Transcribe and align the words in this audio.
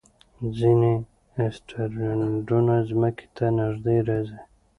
ځینې 0.57 0.93
اسټروېډونه 1.43 2.75
ځمکې 2.89 3.25
ته 3.35 3.45
نږدې 3.57 3.97
راځي. 4.07 4.39